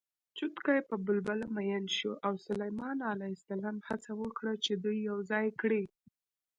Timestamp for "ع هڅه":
3.09-4.11